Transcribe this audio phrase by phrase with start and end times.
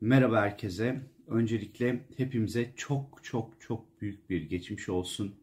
[0.00, 1.00] Merhaba herkese.
[1.28, 5.34] Öncelikle hepimize çok çok çok büyük bir geçmiş olsun.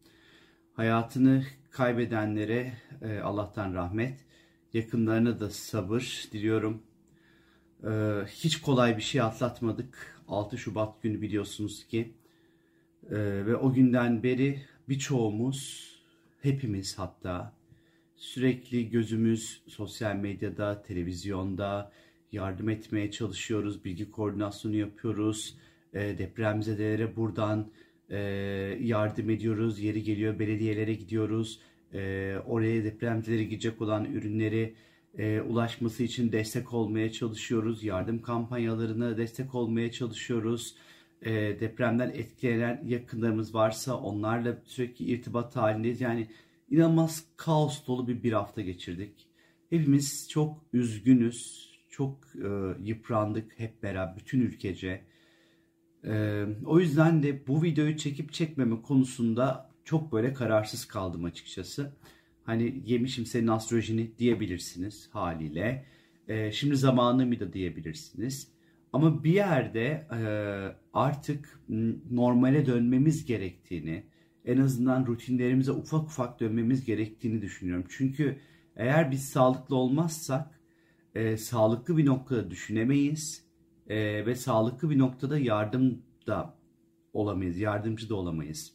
[0.74, 2.72] Hayatını kaybedenlere
[3.02, 4.24] e, Allah'tan rahmet,
[4.72, 6.82] yakınlarına da sabır diliyorum.
[7.84, 7.90] E,
[8.26, 10.20] hiç kolay bir şey atlatmadık.
[10.28, 12.14] 6 Şubat günü biliyorsunuz ki.
[13.10, 13.16] E,
[13.46, 15.90] ve o günden beri birçoğumuz,
[16.42, 17.52] hepimiz hatta
[18.16, 21.92] sürekli gözümüz sosyal medyada, televizyonda,
[22.36, 25.58] yardım etmeye çalışıyoruz, bilgi koordinasyonu yapıyoruz,
[25.94, 27.70] e, depremzedelere buradan
[28.10, 28.18] e,
[28.80, 31.60] yardım ediyoruz, yeri geliyor belediyelere gidiyoruz,
[31.94, 34.74] e, oraya depremzelere gidecek olan ürünleri
[35.18, 40.74] e, ulaşması için destek olmaya çalışıyoruz, yardım kampanyalarına destek olmaya çalışıyoruz.
[41.22, 46.00] E, depremden etkilenen yakınlarımız varsa onlarla sürekli irtibat halindeyiz.
[46.00, 46.28] Yani
[46.70, 49.26] inanılmaz kaos dolu bir bir hafta geçirdik.
[49.70, 52.48] Hepimiz çok üzgünüz, çok e,
[52.82, 55.04] yıprandık hep beraber bütün ülkece.
[56.04, 61.96] E, o yüzden de bu videoyu çekip çekmeme konusunda çok böyle kararsız kaldım açıkçası.
[62.44, 65.86] Hani yemişim senin astrolojini diyebilirsiniz haliyle.
[66.28, 68.48] E, şimdi zamanı mı da diyebilirsiniz.
[68.92, 70.20] Ama bir yerde e,
[70.92, 71.60] artık
[72.10, 74.06] normale dönmemiz gerektiğini,
[74.44, 77.84] en azından rutinlerimize ufak ufak dönmemiz gerektiğini düşünüyorum.
[77.88, 78.38] Çünkü
[78.76, 80.55] eğer biz sağlıklı olmazsak
[81.16, 83.44] e, sağlıklı bir noktada düşünemeyiz
[83.88, 86.54] e, ve sağlıklı bir noktada yardım da
[87.12, 88.72] olamayız, yardımcı da olamayız.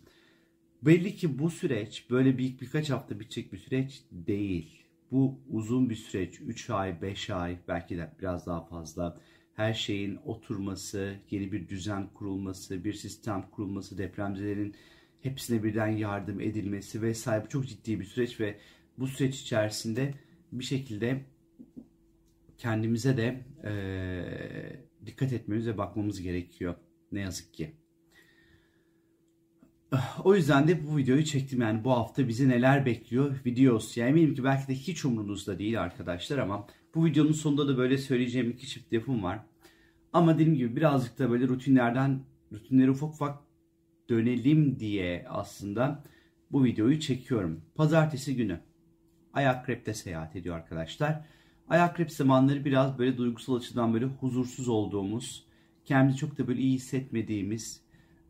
[0.81, 4.83] Belli ki bu süreç böyle bir birkaç hafta bitecek bir süreç değil.
[5.11, 9.17] Bu uzun bir süreç, 3 ay, 5 ay, belki de biraz daha fazla.
[9.53, 14.75] Her şeyin oturması, yeni bir düzen kurulması, bir sistem kurulması, depremzelerin
[15.21, 17.45] hepsine birden yardım edilmesi vesaire.
[17.45, 18.59] Bu çok ciddi bir süreç ve
[18.97, 20.13] bu süreç içerisinde
[20.51, 21.25] bir şekilde
[22.61, 23.73] kendimize de e,
[25.05, 26.75] dikkat etmemiz ve bakmamız gerekiyor.
[27.11, 27.75] Ne yazık ki.
[30.23, 31.61] O yüzden de bu videoyu çektim.
[31.61, 33.97] Yani bu hafta bizi neler bekliyor videos.
[33.97, 37.97] Yani eminim ki belki de hiç umrunuzda değil arkadaşlar ama bu videonun sonunda da böyle
[37.97, 39.39] söyleyeceğim iki çift lafım var.
[40.13, 43.39] Ama dediğim gibi birazcık da böyle rutinlerden, rutinleri ufak ufak
[44.09, 46.03] dönelim diye aslında
[46.51, 47.61] bu videoyu çekiyorum.
[47.75, 48.59] Pazartesi günü
[49.33, 51.25] Ayak Krep'te seyahat ediyor arkadaşlar.
[51.71, 55.45] Ayak krep zamanları biraz böyle duygusal açıdan böyle huzursuz olduğumuz,
[55.85, 57.81] kendimizi çok da böyle iyi hissetmediğimiz,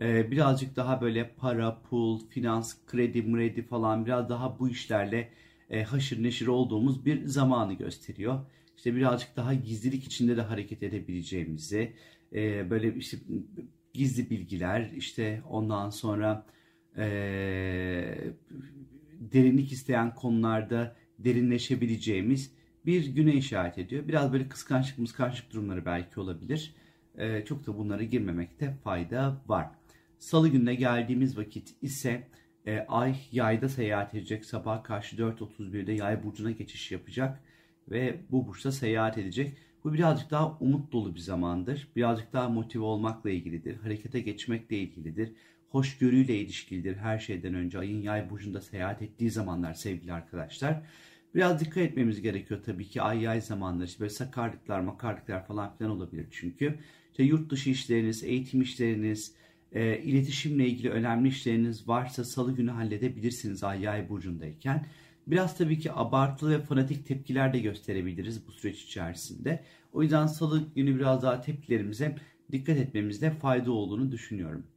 [0.01, 5.29] e, birazcık daha böyle para, pul, finans, kredi, mredi falan biraz daha bu işlerle
[5.69, 8.39] e, haşır neşir olduğumuz bir zamanı gösteriyor.
[8.77, 11.93] İşte birazcık daha gizlilik içinde de hareket edebileceğimizi,
[12.33, 13.17] e, böyle işte
[13.93, 16.45] gizli bilgiler, işte ondan sonra
[19.33, 24.07] derinlik isteyen konularda derinleşebileceğimiz bir güne işaret ediyor.
[24.07, 26.75] Biraz böyle kıskançlık mıskançlık durumları belki olabilir.
[27.17, 29.67] Ee, çok da bunlara girmemekte fayda var.
[30.19, 32.27] Salı gününe geldiğimiz vakit ise
[32.65, 34.45] e, ay yayda seyahat edecek.
[34.45, 37.39] Sabah karşı 4.31'de yay burcuna geçiş yapacak
[37.91, 39.57] ve bu burçta seyahat edecek.
[39.83, 41.87] Bu birazcık daha umut dolu bir zamandır.
[41.95, 43.75] Birazcık daha motive olmakla ilgilidir.
[43.75, 45.31] Harekete geçmekle ilgilidir.
[45.69, 47.79] Hoşgörüyle ilişkilidir her şeyden önce.
[47.79, 50.83] Ayın yay burcunda seyahat ettiği zamanlar sevgili arkadaşlar.
[51.35, 53.85] Biraz dikkat etmemiz gerekiyor tabii ki ay yay zamanları.
[53.85, 56.79] İşte böyle sakarlıklar, makarlıklar falan filan olabilir çünkü.
[57.11, 59.35] İşte yurt dışı işleriniz, eğitim işleriniz,
[59.71, 64.85] e, iletişimle ilgili önemli işleriniz varsa salı günü halledebilirsiniz ay yay burcundayken.
[65.27, 69.63] Biraz tabii ki abartılı ve fanatik tepkiler de gösterebiliriz bu süreç içerisinde.
[69.93, 72.15] O yüzden salı günü biraz daha tepkilerimize
[72.51, 74.67] dikkat etmemizde fayda olduğunu düşünüyorum.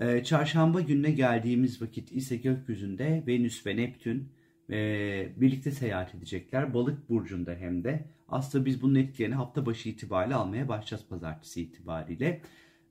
[0.00, 4.28] Ee, çarşamba gününe geldiğimiz vakit ise gökyüzünde Venüs ve Neptün
[4.70, 6.74] e, birlikte seyahat edecekler.
[6.74, 8.04] Balık burcunda hem de.
[8.28, 12.40] Aslında biz bunun etkilerini hafta başı itibariyle almaya başlayacağız pazartesi itibariyle.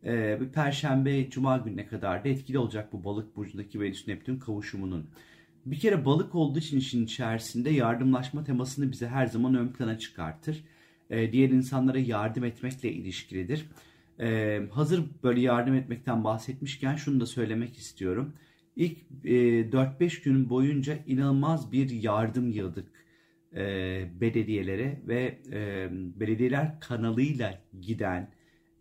[0.06, 5.09] E, Perşembe, Cuma gününe kadar da etkili olacak bu balık burcundaki Venüs Neptün kavuşumunun.
[5.66, 10.63] Bir kere balık olduğu için işin içerisinde yardımlaşma temasını bize her zaman ön plana çıkartır.
[11.09, 13.65] E, diğer insanlara yardım etmekle ilişkilidir.
[14.19, 18.33] E, hazır böyle yardım etmekten bahsetmişken şunu da söylemek istiyorum.
[18.75, 22.88] İlk e, 4-5 gün boyunca inanılmaz bir yardım yığdık
[23.56, 23.62] e,
[24.22, 25.90] belediyelere ve e,
[26.20, 28.31] belediyeler kanalıyla giden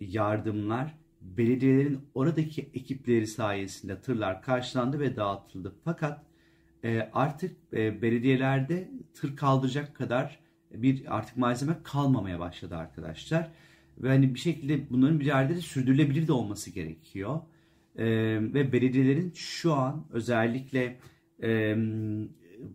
[0.01, 5.75] yardımlar belediyelerin oradaki ekipleri sayesinde tırlar karşılandı ve dağıtıldı.
[5.85, 6.23] Fakat
[6.85, 10.39] e, artık e, belediyelerde tır kaldıracak kadar
[10.71, 13.51] bir artık malzeme kalmamaya başladı arkadaşlar.
[13.99, 17.41] Ve hani bir şekilde bunların bir yerde de sürdürülebilir de olması gerekiyor
[17.97, 18.05] e,
[18.55, 20.99] ve belediyelerin şu an özellikle
[21.43, 21.77] e,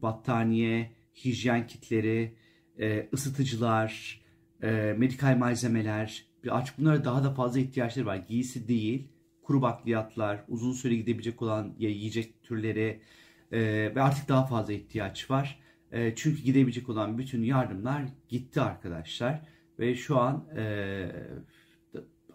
[0.02, 0.92] battaniye,
[1.26, 2.36] hijyen kitleri,
[2.80, 4.22] e, ısıtıcılar,
[4.64, 8.16] e, medikal malzemeler, artık bunlara daha da fazla ihtiyaçları var.
[8.28, 9.08] Giysi değil,
[9.44, 13.02] kuru bakliyatlar, uzun süre gidebilecek olan yiyecek türleri
[13.52, 13.60] e,
[13.96, 15.60] ve artık daha fazla ihtiyaç var.
[15.92, 19.42] E, çünkü gidebilecek olan bütün yardımlar gitti arkadaşlar.
[19.80, 21.12] Ve şu an e,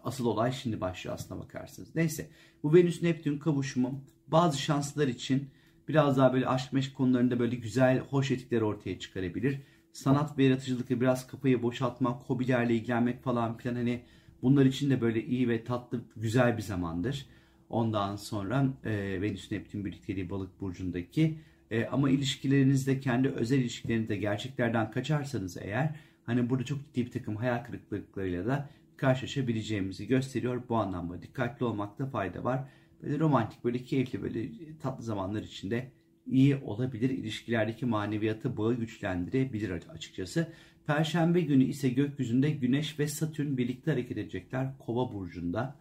[0.03, 1.95] asıl olay şimdi başlıyor aslına bakarsınız.
[1.95, 2.29] Neyse
[2.63, 5.49] bu Venüs-Neptün kavuşumu bazı şanslar için
[5.87, 9.59] biraz daha böyle aşk meşk konularında böyle güzel, hoş etikler ortaya çıkarabilir.
[9.93, 14.01] Sanat ve yaratıcılıkla biraz kafayı boşaltmak, hobilerle ilgilenmek falan filan hani
[14.41, 17.25] bunlar için de böyle iyi ve tatlı, güzel bir zamandır.
[17.69, 21.37] Ondan sonra e, Venüs Neptün birlikteliği balık burcundaki
[21.71, 25.95] e, ama ilişkilerinizde kendi özel ilişkilerinizde gerçeklerden kaçarsanız eğer
[26.25, 30.63] hani burada çok ciddi bir takım hayal kırıklıklarıyla da karşılaşabileceğimizi gösteriyor.
[30.69, 32.69] Bu anlamda dikkatli olmakta fayda var.
[33.03, 34.49] Böyle romantik, böyle keyifli, böyle
[34.81, 35.91] tatlı zamanlar içinde
[36.27, 37.09] iyi olabilir.
[37.09, 40.47] İlişkilerdeki maneviyatı, bağı güçlendirebilir açıkçası.
[40.87, 45.75] Perşembe günü ise gökyüzünde Güneş ve Satürn birlikte hareket edecekler Kova burcunda.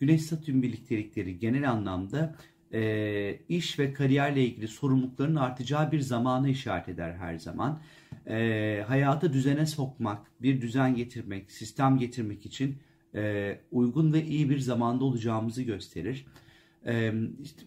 [0.00, 2.36] Güneş-Satürn birliktelikleri genel anlamda
[2.72, 7.80] e, iş ve kariyerle ilgili sorumlulukların artacağı bir zamanı işaret eder her zaman.
[8.26, 12.78] E, hayatı düzene sokmak, bir düzen getirmek, sistem getirmek için
[13.14, 16.26] e, uygun ve iyi bir zamanda olacağımızı gösterir.
[16.86, 17.62] E, işte,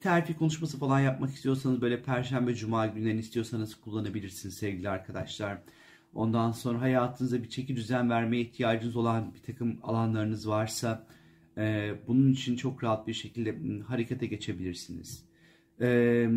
[0.00, 5.58] terfi konuşması falan yapmak istiyorsanız böyle perşembe cuma günlerini istiyorsanız kullanabilirsiniz sevgili arkadaşlar.
[6.14, 11.06] Ondan sonra hayatınıza bir çeki düzen vermeye ihtiyacınız olan bir takım alanlarınız varsa
[11.58, 15.24] e, bunun için çok rahat bir şekilde harekete geçebilirsiniz.
[15.80, 16.28] E,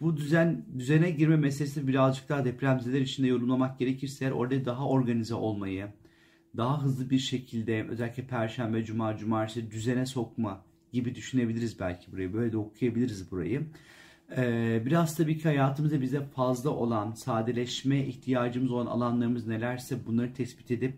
[0.00, 5.86] bu düzen düzene girme meselesini birazcık daha depremzeler içinde yorumlamak gerekirse orada daha organize olmayı,
[6.56, 12.32] daha hızlı bir şekilde özellikle perşembe, cuma, cumartesi düzene sokma gibi düşünebiliriz belki burayı.
[12.32, 13.62] Böyle de okuyabiliriz burayı.
[14.36, 20.70] Ee, biraz tabii ki hayatımızda bize fazla olan, sadeleşme ihtiyacımız olan alanlarımız nelerse bunları tespit
[20.70, 20.94] edip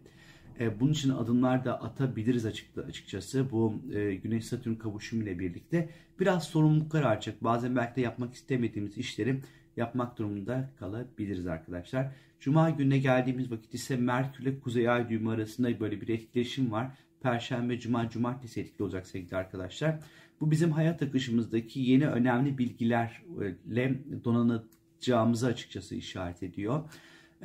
[0.60, 2.46] e, bunun için adımlar da atabiliriz
[2.88, 5.88] açıkçası bu e, Güneş-Satürn kavuşumu ile birlikte.
[6.20, 7.44] Biraz sorumluluklar artacak.
[7.44, 9.40] Bazen belki de yapmak istemediğimiz işleri
[9.76, 12.12] yapmak durumunda kalabiliriz arkadaşlar.
[12.40, 16.90] Cuma gününe geldiğimiz vakit ise Merkür ile Kuzey Ay düğümü arasında böyle bir etkileşim var.
[17.20, 19.98] Perşembe, Cuma, Cumartesi etkili olacak sevgili arkadaşlar.
[20.40, 23.94] Bu bizim hayat akışımızdaki yeni önemli bilgilerle
[24.24, 26.84] donanacağımızı açıkçası işaret ediyor.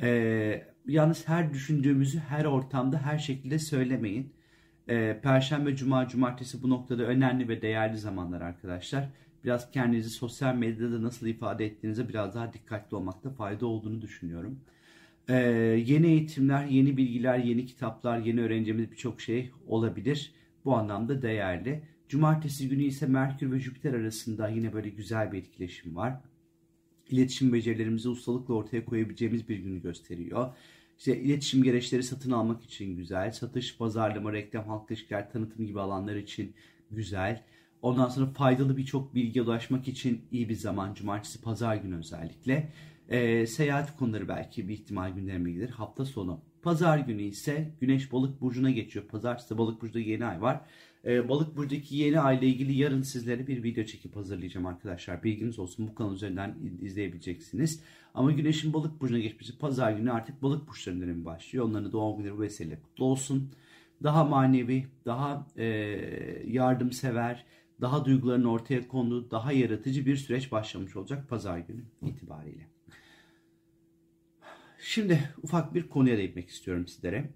[0.02, 4.32] Ee, yalnız her düşündüğümüzü her ortamda her şekilde söylemeyin.
[4.88, 9.08] Ee, Perşembe, Cuma, Cumartesi bu noktada önemli ve değerli zamanlar arkadaşlar.
[9.44, 14.60] Biraz kendinizi sosyal medyada nasıl ifade ettiğinize biraz daha dikkatli olmakta fayda olduğunu düşünüyorum.
[15.28, 15.34] Ee,
[15.86, 20.34] yeni eğitimler, yeni bilgiler, yeni kitaplar, yeni öğreneceğimiz birçok şey olabilir.
[20.64, 21.82] Bu anlamda değerli.
[22.08, 26.20] Cumartesi günü ise Merkür ve Jüpiter arasında yine böyle güzel bir etkileşim var.
[27.12, 30.54] İletişim becerilerimizi ustalıkla ortaya koyabileceğimiz bir günü gösteriyor.
[30.98, 33.32] İşte iletişim gereçleri satın almak için güzel.
[33.32, 36.54] Satış, pazarlama, reklam, halk ilişkiler, tanıtım gibi alanlar için
[36.90, 37.42] güzel.
[37.82, 40.94] Ondan sonra faydalı birçok bilgiye ulaşmak için iyi bir zaman.
[40.94, 42.72] Cumartesi, pazar günü özellikle.
[43.08, 45.70] E, seyahat konuları belki bir ihtimal gündeme gelir.
[45.70, 46.40] Hafta sonu.
[46.62, 49.04] Pazar günü ise Güneş Balık Burcu'na geçiyor.
[49.04, 50.60] Pazartesi Balık Burcu'da yeni ay var.
[51.06, 55.22] E, Balık Burcu'daki yeni ay ile ilgili yarın sizlere bir video çekip hazırlayacağım arkadaşlar.
[55.22, 57.82] Bilginiz olsun bu kanal üzerinden izleyebileceksiniz.
[58.14, 61.64] Ama Güneş'in Balık Burcu'na geçmesi pazar günü artık Balık Burçlarının dönemi başlıyor.
[61.64, 63.52] Onların doğum günleri vesile kutlu olsun.
[64.02, 65.66] Daha manevi, daha e,
[66.46, 67.44] yardımsever,
[67.80, 72.66] daha duyguların ortaya konduğu, daha yaratıcı bir süreç başlamış olacak pazar günü itibariyle.
[74.78, 77.30] Şimdi ufak bir konuya değinmek istiyorum sizlere.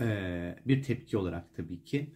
[0.00, 2.10] Ee, bir tepki olarak tabii ki.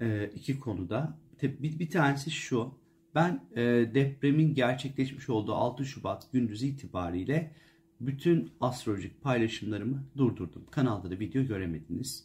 [0.00, 1.18] Ee, iki konuda.
[1.42, 2.74] Bir, bir tanesi şu.
[3.14, 3.62] Ben e,
[3.94, 7.52] depremin gerçekleşmiş olduğu 6 Şubat gündüzü itibariyle
[8.00, 10.66] bütün astrolojik paylaşımlarımı durdurdum.
[10.70, 12.24] Kanalda da video göremediniz.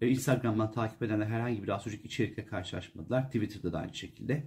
[0.00, 3.26] Ee, Instagram'dan takip edenler herhangi bir astrolojik içerikle karşılaşmadılar.
[3.26, 4.44] Twitter'da da aynı şekilde.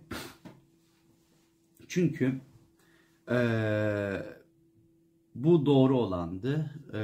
[1.88, 2.42] Çünkü
[3.30, 4.38] eee
[5.44, 6.72] bu doğru olandı.
[6.94, 7.00] E,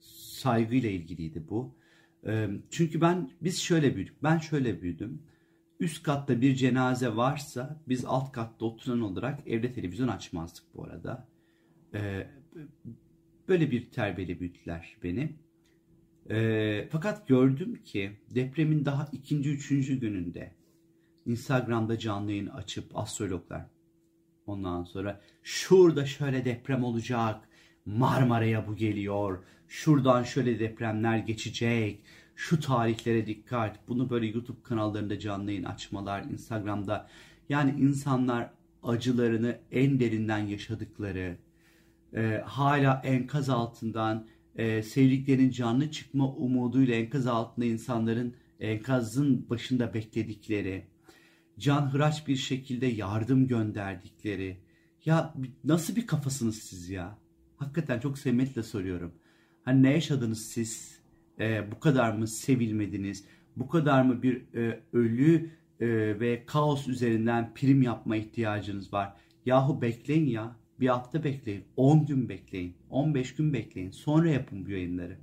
[0.00, 1.74] saygıyla ilgiliydi bu.
[2.70, 4.22] Çünkü ben biz şöyle büyüdük.
[4.22, 5.22] Ben şöyle büyüdüm.
[5.80, 11.28] Üst katta bir cenaze varsa biz alt katta oturan olarak evde televizyon açmazdık bu arada.
[11.94, 12.26] E,
[13.48, 15.36] böyle bir terbiyeyle büyüttüler beni.
[16.30, 20.54] E, fakat gördüm ki depremin daha ikinci, üçüncü gününde
[21.26, 23.66] Instagram'da canlı yayın açıp astrologlar
[24.46, 27.48] Ondan sonra şurada şöyle deprem olacak.
[27.86, 29.44] Marmara'ya bu geliyor.
[29.68, 32.02] Şuradan şöyle depremler geçecek.
[32.36, 33.88] Şu tarihlere dikkat.
[33.88, 37.08] Bunu böyle YouTube kanallarında canlı yayın açmalar, Instagram'da.
[37.48, 38.50] Yani insanlar
[38.82, 41.36] acılarını en derinden yaşadıkları,
[42.14, 50.86] e, hala enkaz altından e, sevdiklerinin canlı çıkma umuduyla enkaz altında insanların enkazın başında bekledikleri,
[51.58, 54.60] can hıraç bir şekilde yardım gönderdikleri.
[55.04, 55.34] Ya
[55.64, 57.21] nasıl bir kafasınız siz ya?
[57.62, 59.12] Hakikaten çok sevmetle soruyorum.
[59.64, 61.00] Hani ne yaşadınız siz?
[61.40, 63.24] Ee, bu kadar mı sevilmediniz?
[63.56, 65.50] Bu kadar mı bir e, ölü
[65.80, 65.86] e,
[66.20, 69.16] ve kaos üzerinden prim yapma ihtiyacınız var?
[69.46, 70.56] Yahu bekleyin ya.
[70.80, 71.64] Bir hafta bekleyin.
[71.76, 72.76] 10 gün bekleyin.
[72.90, 73.90] 15 gün bekleyin.
[73.90, 75.18] Sonra yapın bu yayınları.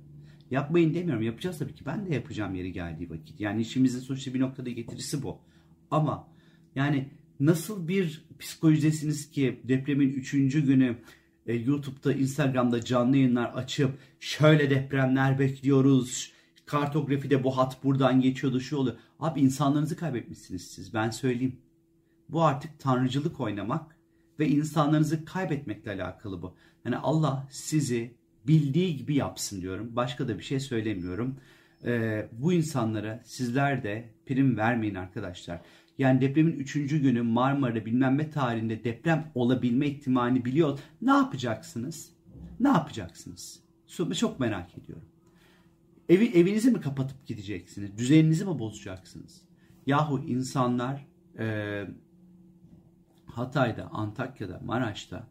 [0.50, 1.22] Yapmayın demiyorum.
[1.22, 1.86] Yapacağız tabii ki.
[1.86, 3.40] Ben de yapacağım yeri geldiği vakit.
[3.40, 5.38] Yani işimizin sonuçta bir noktada getirisi bu.
[5.90, 6.28] Ama
[6.74, 7.08] yani
[7.40, 10.32] nasıl bir psikolojidesiniz ki depremin 3.
[10.32, 10.96] günü
[11.46, 16.32] e, YouTube'da, Instagram'da canlı yayınlar açıp şöyle depremler bekliyoruz.
[16.66, 18.96] Kartografide bu hat buradan geçiyordu şu oluyor.
[19.20, 21.56] Abi insanlarınızı kaybetmişsiniz siz ben söyleyeyim.
[22.28, 23.96] Bu artık tanrıcılık oynamak
[24.38, 26.54] ve insanlarınızı kaybetmekle alakalı bu.
[26.84, 28.14] Yani Allah sizi
[28.46, 29.96] bildiği gibi yapsın diyorum.
[29.96, 31.36] Başka da bir şey söylemiyorum.
[31.84, 35.60] Ee, bu insanlara sizler de prim vermeyin arkadaşlar.
[36.00, 36.72] Yani depremin 3.
[36.74, 40.78] günü Marmara bilmem ne tarihinde deprem olabilme ihtimalini biliyor.
[41.02, 42.12] Ne yapacaksınız?
[42.60, 43.60] Ne yapacaksınız?
[44.18, 45.08] Çok merak ediyorum.
[46.08, 47.98] Evi, evinizi mi kapatıp gideceksiniz?
[47.98, 49.42] Düzeninizi mi bozacaksınız?
[49.86, 51.06] Yahu insanlar
[51.38, 51.84] e,
[53.26, 55.28] Hatay'da, Antakya'da, Maraş'ta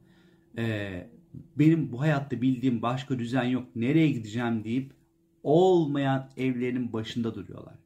[0.57, 1.07] e,
[1.55, 3.75] benim bu hayatta bildiğim başka düzen yok.
[3.75, 4.93] Nereye gideceğim deyip
[5.43, 7.78] olmayan evlerinin başında duruyorlar.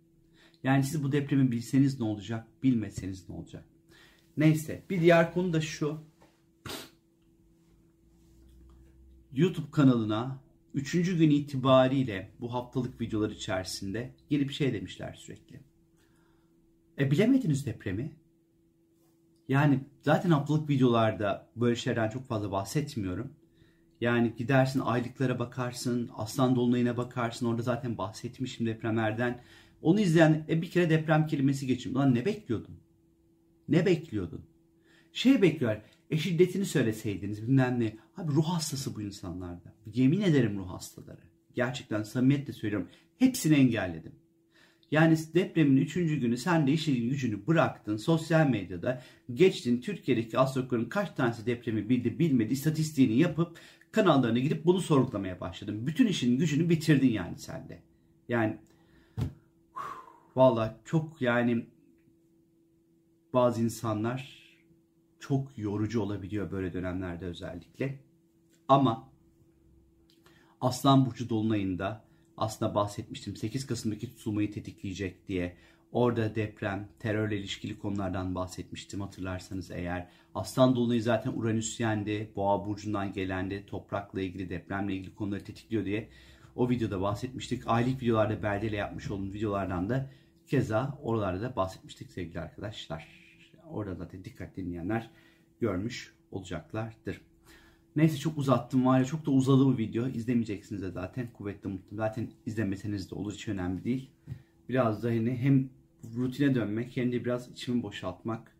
[0.63, 3.65] Yani siz bu depremi bilseniz ne olacak, bilmeseniz ne olacak?
[4.37, 6.03] Neyse bir diğer konu da şu.
[9.33, 10.43] YouTube kanalına
[10.73, 10.91] 3.
[10.91, 15.59] gün itibariyle bu haftalık videolar içerisinde gelip şey demişler sürekli.
[16.99, 18.15] E bilemediniz depremi.
[19.47, 23.33] Yani zaten haftalık videolarda böyle şeylerden çok fazla bahsetmiyorum.
[24.01, 27.45] Yani gidersin aylıklara bakarsın, aslan dolunayına bakarsın.
[27.45, 29.41] Orada zaten bahsetmişim depremlerden.
[29.83, 31.95] Onu izleyen e, bir kere deprem kelimesi geçin.
[31.95, 32.75] Lan ne bekliyordun?
[33.69, 34.41] Ne bekliyordun?
[35.13, 35.81] Şey bekliyor.
[36.09, 37.95] E şiddetini söyleseydiniz bilmem ne.
[38.17, 39.73] Abi ruh hastası bu insanlarda.
[39.93, 41.21] Yemin ederim ruh hastaları.
[41.53, 42.89] Gerçekten samimiyetle söylüyorum.
[43.19, 44.11] Hepsini engelledim.
[44.91, 47.97] Yani depremin üçüncü günü sen de işin gücünü bıraktın.
[47.97, 49.01] Sosyal medyada
[49.33, 49.81] geçtin.
[49.81, 53.57] Türkiye'deki astrologların kaç tanesi depremi bildi bilmedi istatistiğini yapıp
[53.91, 55.87] kanallarına gidip bunu sorgulamaya başladın.
[55.87, 57.79] Bütün işin gücünü bitirdin yani sen de.
[58.29, 58.57] Yani
[60.35, 61.65] Valla çok yani
[63.33, 64.43] bazı insanlar
[65.19, 67.99] çok yorucu olabiliyor böyle dönemlerde özellikle.
[68.67, 69.09] Ama
[70.61, 72.03] Aslan Burcu Dolunay'ında
[72.37, 75.57] aslında bahsetmiştim 8 Kasım'daki tutulmayı tetikleyecek diye.
[75.91, 80.09] Orada deprem, terörle ilişkili konulardan bahsetmiştim hatırlarsanız eğer.
[80.35, 86.09] Aslan Dolunay'ı zaten Uranüs yendi, Boğa Burcu'ndan gelendi, toprakla ilgili, depremle ilgili konuları tetikliyor diye.
[86.55, 87.63] O videoda bahsetmiştik.
[87.65, 90.09] Aylık videolarda Berde yapmış olduğum videolardan da
[90.47, 93.23] Keza oralarda da bahsetmiştik sevgili arkadaşlar.
[93.69, 95.09] Orada zaten dikkat dinleyenler
[95.59, 97.21] görmüş olacaklardır.
[97.95, 100.07] Neyse çok uzattım var ya çok da uzadı bu video.
[100.07, 101.97] İzlemeyeceksiniz de zaten kuvvetli mutlu.
[101.97, 104.09] Zaten izlemeseniz de olur hiç önemli değil.
[104.69, 105.69] Biraz da hani hem
[106.15, 108.55] rutine dönmek hem de biraz içimi boşaltmak.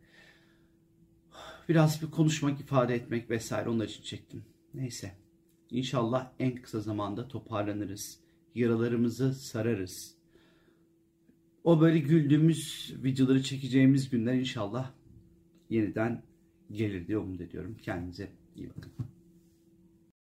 [1.69, 4.45] Biraz bir konuşmak, ifade etmek vesaire onlar için çektim.
[4.73, 5.11] Neyse.
[5.69, 8.19] İnşallah en kısa zamanda toparlanırız.
[8.55, 10.22] Yaralarımızı sararız
[11.63, 14.91] o böyle güldüğümüz videoları çekeceğimiz günler inşallah
[15.69, 16.23] yeniden
[16.71, 17.77] gelir diye umut ediyorum.
[17.81, 18.91] Kendinize iyi bakın.